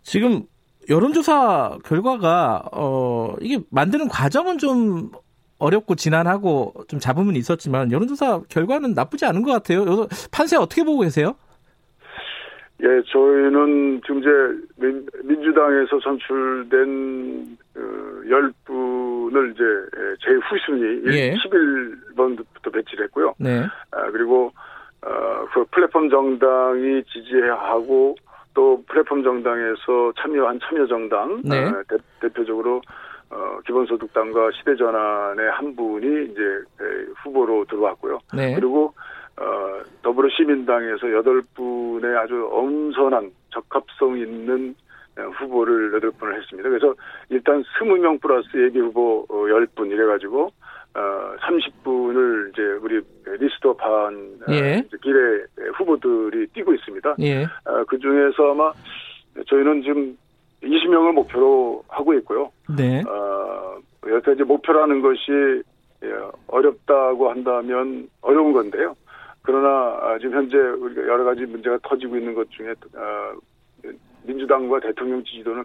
지금 0.04 0.42
여론조사 0.90 1.78
결과가 1.86 2.64
어 2.74 3.36
이게 3.40 3.60
만드는 3.70 4.10
과정은 4.10 4.58
좀 4.58 5.12
어렵고 5.60 5.96
지난하고 5.96 6.74
좀 6.90 7.00
잡음은 7.00 7.38
있었지만 7.38 7.92
여론조사 7.94 8.42
결과는 8.50 8.94
나쁘지 8.94 9.26
않은 9.26 9.44
것 9.44 9.52
같아요. 9.54 10.08
판세 10.30 10.58
어떻게 10.58 10.84
보고 10.84 11.00
계세요? 11.02 11.36
예, 12.82 13.02
저희는 13.08 14.02
지금 14.02 14.20
이제 14.20 14.30
민주당에서 15.24 16.00
선출된 16.00 17.58
어, 17.76 17.80
10분을 18.26 19.54
이제 19.54 19.64
제 20.26 20.32
후순위 20.34 21.04
예. 21.06 21.34
11번부터 21.36 22.74
배치를 22.74 23.06
했고요. 23.06 23.36
네. 23.38 23.64
아, 23.92 24.12
그리고 24.12 24.52
어, 25.06 25.46
그 25.54 25.66
플랫폼 25.72 26.10
정당이 26.10 27.04
지지하고 27.06 28.16
또 28.54 28.84
플랫폼 28.88 29.24
정당에서 29.24 30.14
참여한 30.20 30.60
참여정당 30.64 31.42
네. 31.44 31.66
어, 31.66 31.84
대, 32.20 32.28
표적으로 32.30 32.82
어, 33.30 33.60
기본소득당과 33.66 34.52
시대전환의 34.58 35.52
한 35.52 35.76
분이 35.76 36.32
이제 36.32 36.42
후보로 37.24 37.66
들어왔고요. 37.66 38.20
네. 38.34 38.56
그리고 38.56 38.94
어, 39.38 39.82
더불어시민당에서 40.04 41.12
여덟 41.14 41.42
분의 41.56 42.16
아주 42.18 42.48
엄선한 42.52 43.32
적합성 43.52 44.18
있는 44.18 44.76
어, 45.18 45.22
후보를 45.40 45.94
여덟 45.94 46.12
분을 46.12 46.40
했습니다. 46.40 46.70
그래서 46.70 46.94
일단 47.30 47.64
스무 47.78 47.98
명 47.98 48.20
플러스 48.20 48.48
예비 48.56 48.80
후보 48.80 49.26
어, 49.30 49.46
열분 49.50 49.90
이래가지고 49.90 50.52
어, 50.96 51.36
30분을 51.40 52.52
이제 52.52 52.62
우리 52.82 53.02
리스트업한 53.26 54.40
어, 54.48 54.52
예. 54.52 54.84
비례 55.02 55.44
후보들이 55.76 56.48
뛰고 56.48 56.74
있습니다. 56.74 57.16
예. 57.22 57.44
어, 57.44 57.84
그 57.88 57.98
중에서 57.98 58.52
아마 58.52 58.72
저희는 59.48 59.82
지금 59.82 60.18
20명을 60.62 61.14
목표로 61.14 61.84
하고 61.88 62.14
있고요. 62.16 62.52
네. 62.78 63.02
어, 63.08 63.78
여기서 64.08 64.34
이제 64.34 64.44
목표라는 64.44 65.02
것이 65.02 65.64
예, 66.04 66.12
어렵다고 66.48 67.30
한다면 67.30 68.10
어려운 68.22 68.54
건데요. 68.54 68.96
그러나 69.44 69.68
아, 70.02 70.18
지금 70.20 70.36
현재 70.36 70.58
우리가 70.58 71.02
여러 71.04 71.24
가지 71.24 71.46
문제가 71.46 71.78
터지고 71.84 72.18
있는 72.18 72.34
것 72.34 72.50
중에 72.52 72.72
어, 72.96 73.34
민주당과 74.24 74.80
대통령 74.80 75.24
지지도는 75.24 75.64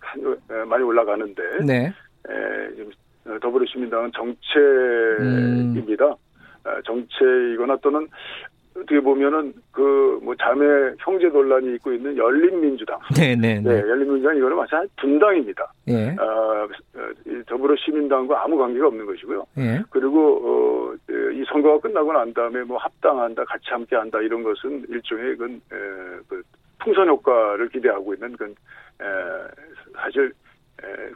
많이 0.67 0.83
올라가는데 0.83 1.43
네. 1.65 1.87
에, 2.29 2.75
지금 2.75 2.91
더불어시민당은 3.41 4.11
정체입니다. 4.13 6.07
음. 6.07 6.83
정체이거나 6.85 7.77
또는 7.77 8.07
어떻게 8.79 9.01
보면은 9.01 9.53
그 9.73 10.09
뭐 10.29 10.35
자매 10.37 10.93
형제 10.99 11.27
논란이 11.29 11.75
있고 11.77 11.93
있는 11.93 12.17
열린민주당. 12.17 12.99
네네. 13.17 13.61
네, 13.61 13.61
네, 13.61 13.81
열린민주당 13.89 14.37
이거는 14.37 14.57
마찬 14.57 14.81
가지 14.81 14.93
분당입니다. 15.01 15.73
예. 15.89 16.17
어, 16.21 16.69
더불어 17.47 17.75
시민당과 17.77 18.45
아무 18.45 18.57
관계가 18.59 18.89
없는 18.89 19.07
것이고요. 19.07 19.45
예. 19.59 19.83
그리고 19.91 20.37
어, 20.45 20.95
이 21.33 21.45
선거가 21.49 21.81
끝나고 21.81 22.13
난 22.13 22.33
다음에 22.35 22.63
뭐 22.63 22.77
합당한다, 22.79 23.45
같이 23.45 23.65
함께한다 23.71 24.21
이런 24.21 24.43
것은 24.43 24.85
일종의 24.89 25.37
그건 25.37 25.55
에, 25.73 26.21
그 26.29 26.43
풍선 26.81 27.09
효과를 27.09 27.69
기대하고 27.69 28.15
있는 28.15 28.37
그 28.37 28.45
에, 28.45 29.05
사실 29.95 30.33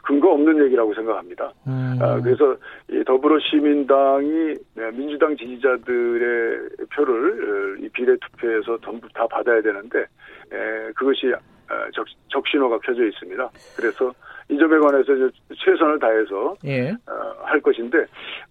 근거 0.03 0.31
없는 0.31 0.63
얘기라고 0.65 0.93
생각합니다. 0.93 1.51
음. 1.67 1.97
아, 2.01 2.19
그래서 2.21 2.55
이 2.89 3.03
더불어시민당이 3.05 4.53
네, 4.75 4.91
민주당 4.91 5.35
지지자들의 5.37 6.69
표를 6.93 7.77
이 7.81 7.89
비례 7.89 8.15
투표에서 8.17 8.77
전부 8.79 9.07
다 9.13 9.25
받아야 9.27 9.61
되는데 9.61 9.99
에, 9.99 10.91
그것이 10.95 11.33
아, 11.69 11.89
적, 11.93 12.05
적신호가 12.29 12.79
켜져 12.79 13.05
있습니다. 13.05 13.49
그래서 13.77 14.13
이 14.49 14.57
점에 14.57 14.77
관해서 14.77 15.13
최선을 15.55 15.99
다해서 15.99 16.55
예. 16.65 16.91
어, 16.91 17.33
할 17.43 17.61
것인데 17.61 18.05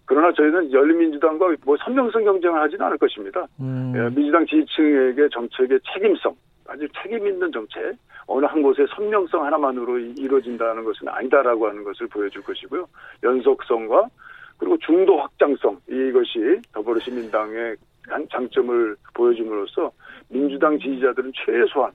그러나 0.06 0.32
저희는 0.32 0.72
열린민주당과 0.72 1.56
뭐 1.66 1.76
선명성 1.84 2.24
경쟁을 2.24 2.58
하지는 2.60 2.86
않을 2.86 2.96
것입니다. 2.96 3.46
음. 3.60 3.92
예, 3.94 4.14
민주당 4.14 4.46
지지층에게 4.46 5.28
정책의 5.30 5.78
책임성 5.92 6.34
아주 6.68 6.88
책임 7.02 7.26
있는 7.26 7.52
정책 7.52 7.94
어느 8.26 8.46
한 8.46 8.62
곳의 8.62 8.86
선명성 8.94 9.44
하나만으로 9.44 9.98
이루어진다는 9.98 10.84
것은 10.84 11.08
아니다라고 11.08 11.68
하는 11.68 11.84
것을 11.84 12.06
보여줄 12.08 12.42
것이고요. 12.42 12.86
연속성과 13.22 14.06
그리고 14.58 14.76
중도 14.78 15.18
확장성 15.18 15.78
이것이 15.88 16.60
더불어시민당의 16.72 17.76
장점을 18.30 18.96
보여줌으로써 19.14 19.90
민주당 20.28 20.78
지지자들은 20.78 21.32
최소한 21.34 21.90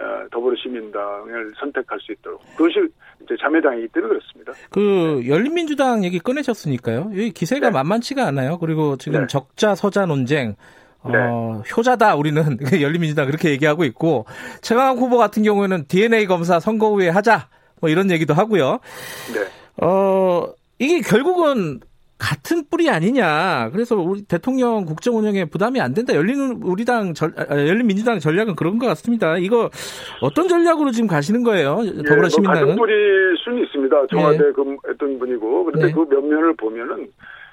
어, 0.00 0.28
더불어시민당을 0.30 1.54
선택할 1.58 1.98
수 2.00 2.12
있도록 2.12 2.40
그것이 2.56 2.88
이제 3.22 3.34
자매당이기 3.40 3.88
때문에 3.88 4.14
그렇습니다. 4.14 4.52
그 4.70 5.22
열린민주당 5.26 6.04
얘기 6.04 6.20
꺼내셨으니까요. 6.20 7.10
이 7.14 7.30
기세가 7.32 7.68
네. 7.68 7.72
만만치가 7.72 8.24
않아요. 8.26 8.58
그리고 8.58 8.96
지금 8.96 9.22
네. 9.22 9.26
적자 9.26 9.74
서자 9.74 10.06
논쟁 10.06 10.54
어, 11.02 11.10
네. 11.64 11.70
효자다 11.76 12.16
우리는 12.16 12.58
열린민주당 12.80 13.26
그렇게 13.26 13.50
얘기하고 13.50 13.84
있고 13.84 14.26
최강욱 14.62 14.98
후보 14.98 15.16
같은 15.16 15.42
경우에는 15.42 15.86
DNA 15.86 16.26
검사 16.26 16.60
선거 16.60 16.90
후에 16.90 17.08
하자 17.08 17.48
뭐 17.80 17.90
이런 17.90 18.10
얘기도 18.10 18.34
하고요. 18.34 18.80
네. 19.34 19.84
어 19.86 20.48
이게 20.78 21.00
결국은 21.00 21.80
같은 22.18 22.64
뿌리 22.68 22.90
아니냐. 22.90 23.70
그래서 23.72 23.94
우리 23.96 24.22
대통령 24.22 24.84
국정 24.84 25.16
운영에 25.16 25.44
부담이 25.44 25.80
안 25.80 25.94
된다. 25.94 26.14
열린 26.14 26.60
우리당 26.64 27.14
전, 27.14 27.32
아, 27.36 27.46
열린 27.50 27.86
민주당 27.86 28.18
전략은 28.18 28.56
그런 28.56 28.78
것 28.78 28.86
같습니다. 28.88 29.38
이거 29.38 29.70
어떤 30.20 30.48
전략으로 30.48 30.90
지금 30.90 31.06
가시는 31.06 31.44
거예요? 31.44 31.78
예, 31.84 32.02
더불어시민당은? 32.02 32.60
예, 32.60 32.64
뭐 32.64 32.74
같은 32.74 32.76
뿌리일 32.76 33.36
수는 33.38 33.62
있습니다. 33.64 34.06
청와대 34.10 34.38
예. 34.48 34.52
근했던 34.52 35.18
분이고. 35.20 35.64
그런데 35.66 35.86
네. 35.86 35.92
그 35.92 36.00
면면을 36.00 36.56
보면은 36.56 37.08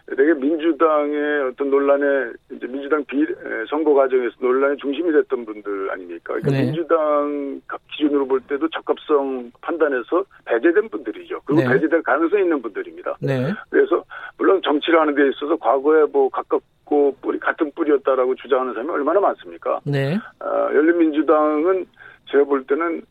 되게 0.08 0.34
민주당의 0.36 1.44
어떤 1.50 1.72
논란에 1.72 2.32
이제 2.52 2.68
민주당 2.68 3.04
비 3.06 3.26
선거 3.70 3.94
과정에서 3.96 4.36
논란의 4.40 4.78
중심이 4.78 5.12
됐던 5.12 5.46
분들 5.46 5.90
아닙니까? 5.90 6.36
그러니까 6.36 6.52
네. 6.52 6.64
민주당 6.66 7.62
기준으로 7.92 8.28
볼 8.28 8.40
때도 8.42 8.70
적합성 8.70 9.52
판단해서 9.62 10.24
배제된 10.46 10.89
분들이죠. 10.89 11.41
그리고 11.46 11.62
네. 11.62 11.70
배제될 11.70 12.04
가능성이 12.04 12.44
있는 12.44 12.62
분들입니다. 12.62 13.18
네. 13.20 13.52
그래서 13.70 14.04
물론 14.38 14.62
정치를 14.63 15.00
하는 15.00 15.15
데 15.15 15.28
있어서 15.30 15.56
과거에 15.56 16.04
뭐 16.12 16.30
가깝고 16.30 17.15
뿌리 17.20 17.39
같은 17.39 17.72
뿌리였다라고 17.72 18.36
주장하는 18.36 18.74
사람이 18.74 18.91
얼마나 18.91 19.20
많습니까? 19.20 19.80
네. 19.86 20.20
어, 20.39 20.70
열린민주당은 20.72 21.86
제가 22.30 22.44
볼 22.44 22.63
때는 22.68 23.02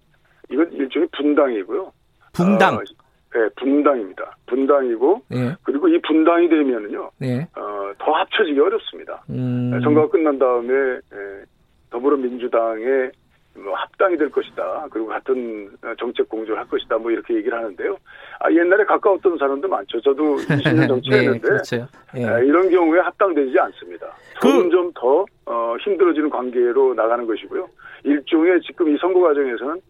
이건 0.49 0.73
일종의 0.73 1.09
분당이고요. 1.17 1.93
분당. 2.33 2.77
어, 2.77 2.81
네, 3.35 3.49
분당입니다. 3.57 4.37
분당이고 4.47 5.23
네. 5.29 5.57
그리고 5.65 5.89
이 5.89 6.01
분당이 6.03 6.49
되면은요, 6.49 7.11
네. 7.19 7.49
어, 7.57 7.93
더 7.99 8.13
합쳐지기 8.13 8.61
어렵습니다. 8.61 9.25
음. 9.29 9.73
네, 9.73 9.81
선거가 9.81 10.09
끝난 10.09 10.39
다음에 10.39 10.73
예, 10.73 11.45
더불어민주당의 11.91 13.11
뭐 13.57 13.75
합당이 13.75 14.17
될 14.17 14.31
것이다. 14.31 14.87
그리고 14.91 15.09
같은 15.09 15.71
정책 15.99 16.29
공조를 16.29 16.59
할 16.59 16.69
것이다. 16.69 16.99
뭐 16.99 17.11
이렇게 17.11 17.35
얘기를 17.35 17.57
하는데요. 17.57 17.97
아, 18.41 18.51
옛날에 18.53 18.85
가까웠던 18.85 19.39
사람도 19.39 19.69
많죠. 19.69 20.01
저도 20.01 20.37
20년 20.47 20.89
정치했는데 20.89 21.33
네, 21.33 21.41
그렇죠. 21.41 21.89
예. 22.17 22.25
아, 22.25 22.39
이런 22.39 22.71
경우에 22.71 23.01
합당되지 23.01 23.59
않습니다. 23.59 24.07
그 24.41 24.49
점점 24.49 24.93
더 24.95 25.25
어, 25.47 25.77
힘들어지는 25.81 26.31
관계로 26.31 26.95
나가는 26.95 27.27
것이고요. 27.27 27.69
일종의 28.05 28.61
지금 28.63 28.95
이 28.95 28.99
선거 29.01 29.21
과정에서는 29.21 29.81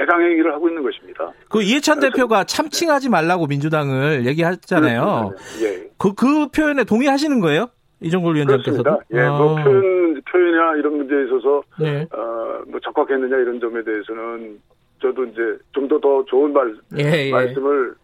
해당 0.00 0.22
행위를 0.22 0.52
하고 0.52 0.68
있는 0.68 0.82
것입니다. 0.82 1.32
그 1.48 1.62
이해찬 1.62 2.00
대표가 2.00 2.44
참칭하지 2.44 3.08
말라고 3.08 3.46
민주당을 3.46 4.26
얘기했잖아요. 4.26 5.34
예. 5.62 5.90
그, 5.98 6.14
그 6.14 6.48
표현에 6.48 6.84
동의하시는 6.84 7.40
거예요? 7.40 7.68
이정골 8.00 8.36
위원장께서도? 8.36 9.00
예, 9.12 9.26
뭐 9.28 9.58
아. 9.58 9.64
표현, 9.64 10.22
표현이나 10.22 10.76
이런 10.76 10.96
문제에 10.96 11.24
있어서, 11.24 11.62
네. 11.78 12.06
어, 12.12 12.62
뭐 12.68 12.80
적합했느냐 12.80 13.36
이런 13.36 13.60
점에 13.60 13.82
대해서는 13.82 14.58
저도 15.02 15.24
이제 15.24 15.40
좀 15.72 15.86
더더 15.88 16.24
좋은 16.26 16.52
말, 16.52 16.74
예, 16.98 17.26
예. 17.26 17.30
말씀을 17.30 17.94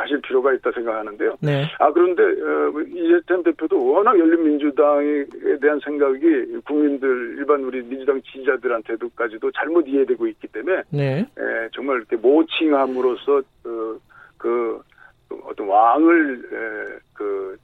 하실 0.00 0.20
필요가 0.20 0.52
있다 0.52 0.70
생각하는데요. 0.72 1.36
네. 1.40 1.66
아 1.78 1.92
그런데 1.92 2.22
어, 2.22 2.70
뭐 2.70 2.82
이재태 2.82 3.42
대표도 3.44 3.92
워낙 3.92 4.18
열린민주당에 4.18 5.24
대한 5.60 5.80
생각이 5.80 6.60
국민들 6.64 7.36
일반 7.38 7.62
우리 7.64 7.82
민주당 7.82 8.20
지지자들한테도까지도 8.22 9.50
잘못 9.52 9.86
이해되고 9.86 10.26
있기 10.26 10.48
때문에 10.48 10.82
네. 10.90 11.20
에, 11.20 11.68
정말 11.72 11.98
이렇게 11.98 12.16
모칭함으로써 12.16 13.38
어, 13.38 13.96
그 14.36 14.80
어떤 15.44 15.68
왕을 15.68 16.42
에, 16.52 16.98
그 17.14 17.56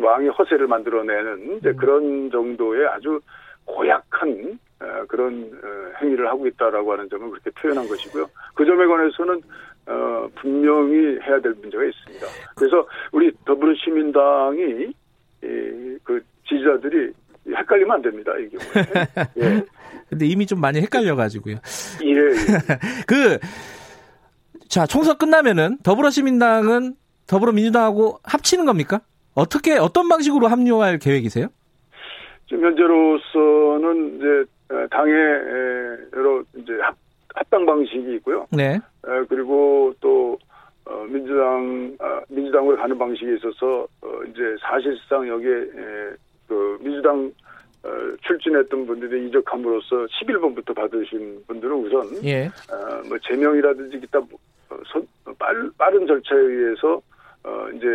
왕의 0.00 0.30
허세를 0.30 0.66
만들어내는 0.66 1.58
이제 1.58 1.70
음. 1.70 1.76
그런 1.76 2.30
정도의 2.30 2.86
아주 2.88 3.20
고약한 3.64 4.58
그런 5.06 5.50
어, 5.62 5.92
행위를 6.00 6.26
하고 6.28 6.46
있다라고 6.46 6.92
하는 6.92 7.08
점을 7.08 7.30
그렇게 7.30 7.50
표현한 7.50 7.86
것이고요. 7.86 8.26
그 8.54 8.64
점에 8.64 8.86
관해서는 8.86 9.40
어, 9.86 10.28
분명히 10.36 11.18
해야 11.20 11.40
될 11.40 11.52
문제가 11.60 11.84
있습니다. 11.84 12.26
그래서 12.56 12.86
우리 13.10 13.32
더불어시민당이 13.44 14.92
이, 15.42 15.98
그 16.04 16.22
지지자들이 16.48 17.12
헷갈리면 17.48 17.90
안 17.96 18.02
됩니다. 18.02 18.32
이 18.38 18.48
경우에. 18.48 18.86
예. 19.38 19.62
근데 20.08 20.26
이미 20.26 20.46
좀 20.46 20.60
많이 20.60 20.80
헷갈려가지고요. 20.80 21.56
예. 22.04 22.08
예. 22.08 22.14
그, 23.06 23.38
자, 24.68 24.86
총선 24.86 25.16
끝나면은 25.18 25.78
더불어시민당은 25.82 26.94
더불어민주당하고 27.26 28.18
합치는 28.22 28.64
겁니까? 28.66 29.00
어떻게, 29.34 29.76
어떤 29.76 30.08
방식으로 30.08 30.46
합류할 30.46 30.98
계획이세요? 30.98 31.48
지금 32.48 32.66
현재로서는 32.66 34.16
이제 34.16 34.86
당의 34.90 35.14
여러 36.14 36.42
이제 36.56 36.72
합, 36.82 36.94
합당 37.34 37.64
방식이 37.64 38.14
있고요. 38.16 38.46
네. 38.50 38.78
그리고 39.28 39.94
또 40.00 40.38
어, 40.84 41.04
민주당 41.08 41.96
아, 42.00 42.20
민주당으로 42.28 42.76
가는 42.76 42.98
방식에 42.98 43.34
있어서 43.36 43.86
어, 44.00 44.22
이제 44.28 44.42
사실상 44.60 45.26
여기에 45.28 45.70
그 46.48 46.78
민주당 46.80 47.32
어, 47.84 47.88
출진했던 48.22 48.86
분들이 48.86 49.28
이적함으로써 49.28 50.06
11번부터 50.06 50.74
받으신 50.74 51.44
분들은 51.46 51.74
우선 51.74 52.24
예. 52.24 52.50
뭐 53.08 53.18
제명이라든지 53.18 54.00
기타 54.00 54.20
빠른 55.78 56.06
절차에 56.06 56.38
의해서 56.38 57.00
어, 57.44 57.68
이제, 57.74 57.86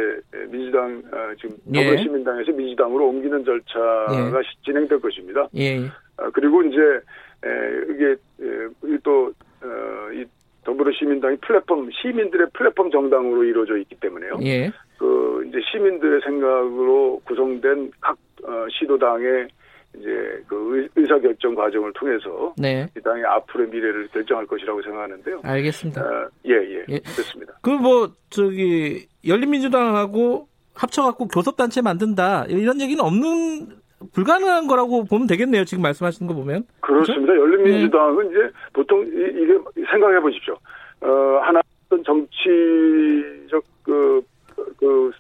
민주당, 0.50 1.02
어, 1.12 1.34
지금, 1.40 1.56
예. 1.74 1.86
더불어시민당에서 1.86 2.52
민주당으로 2.52 3.08
옮기는 3.08 3.46
절차가 3.46 4.40
예. 4.40 4.42
진행될 4.66 5.00
것입니다. 5.00 5.48
예. 5.56 5.86
어, 6.18 6.30
그리고 6.34 6.62
이제, 6.64 6.78
에, 7.46 7.94
이게, 7.94 8.12
에, 8.12 8.98
또, 9.04 9.32
더불어시민당이 10.68 11.38
플랫폼, 11.38 11.90
시민들의 11.92 12.48
플랫폼 12.54 12.92
정당으로 12.92 13.46
이루어져 13.46 13.78
있기 13.78 13.96
때문에요. 14.02 14.38
예. 14.44 14.70
그, 14.98 15.46
이제 15.48 15.60
시민들의 15.72 16.20
생각으로 16.26 17.22
구성된 17.24 17.92
각, 18.02 18.18
어, 18.44 18.66
시도당의 18.78 19.48
이제 19.98 20.44
그 20.48 20.88
의사 20.98 21.18
결정 21.20 21.56
과정을 21.56 21.94
통해서 21.94 22.54
네. 22.58 22.86
이 22.98 23.02
당의 23.02 23.24
앞으로의 23.24 23.70
미래를 23.70 24.10
결정할 24.10 24.46
것이라고 24.46 24.82
생각하는데요. 24.82 25.40
알겠습니다. 25.44 26.02
어, 26.02 26.30
예, 26.46 26.52
예, 26.54 26.86
예. 26.90 27.00
됐습니다. 27.00 27.54
그 27.62 27.70
뭐 27.72 28.12
저기 28.30 29.08
열린민주당하고 29.26 30.48
합쳐갖고 30.76 31.30
교섭단체 31.30 31.82
만든다 31.82 32.46
이런 32.50 32.82
얘기는 32.82 33.02
없는 33.04 33.77
불가능한 34.14 34.68
거라고 34.68 35.06
보면 35.06 35.28
되겠네요. 35.28 35.66
지금 35.66 35.82
말씀하시는 35.84 36.28
거 36.28 36.34
보면. 36.40 36.66
그렇습니다. 36.82 37.34
그렇죠? 37.34 37.42
열린민주당은 37.42 38.30
네. 38.30 38.30
이제 38.30 38.52
보통 38.74 39.02
이, 39.06 39.46
게 39.48 39.58
생각해 39.90 40.20
보십시오. 40.20 40.56
어, 41.02 41.40
하나 41.42 41.62
어떤 41.88 42.04
정치적 42.04 43.64
그, 43.84 44.22
그 44.78 45.12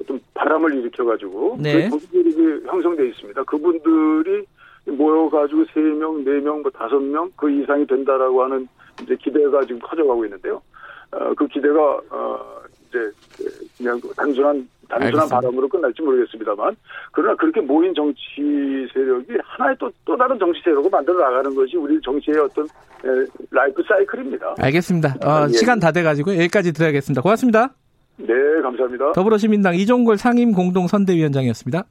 어떤 0.00 0.20
바람을 0.34 0.74
일으켜 0.74 1.04
가지고 1.04 1.56
네. 1.60 1.88
그 1.90 1.98
조직이 1.98 2.60
형성돼 2.66 3.08
있습니다. 3.08 3.42
그분들이 3.44 4.44
모여 4.86 5.28
가지고 5.28 5.64
세 5.72 5.80
명, 5.80 6.24
네 6.24 6.40
명, 6.40 6.62
뭐 6.62 6.70
다섯 6.70 6.98
명 6.98 7.30
그 7.36 7.50
이상이 7.50 7.86
된다라고 7.86 8.42
하는 8.42 8.66
이제 9.02 9.16
기대가 9.16 9.60
지금 9.62 9.78
커져가고 9.80 10.24
있는데요. 10.24 10.60
어, 11.12 11.32
그 11.34 11.46
기대가 11.48 12.00
어, 12.10 12.62
이제 12.88 12.98
그냥 13.78 14.00
단순한 14.16 14.68
단순한 14.88 15.06
알겠습니다. 15.06 15.26
바람으로 15.40 15.68
끝날지 15.68 16.02
모르겠습니다만 16.02 16.76
그러나 17.12 17.36
그렇게 17.36 17.60
모인 17.60 17.94
정치 17.94 18.88
세력이 18.92 19.34
하나의 19.44 19.76
또, 19.78 19.90
또 20.04 20.16
다른 20.16 20.38
정치 20.38 20.60
세력을 20.64 20.90
만들어 20.90 21.18
나가는 21.18 21.54
것이 21.54 21.76
우리 21.76 22.00
정치의 22.00 22.38
어떤 22.38 22.64
에, 22.64 23.26
라이프 23.50 23.82
사이클입니다. 23.86 24.54
알겠습니다. 24.58 25.16
어, 25.24 25.46
예. 25.48 25.52
시간 25.52 25.78
다 25.78 25.92
돼가지고 25.92 26.34
여기까지 26.36 26.72
드려야겠습니다. 26.72 27.20
고맙습니다. 27.20 27.74
네, 28.16 28.34
감사합니다. 28.62 29.12
더불어시민당 29.12 29.74
이종걸 29.74 30.16
상임 30.16 30.52
공동 30.52 30.86
선대위원장이었습니다. 30.86 31.84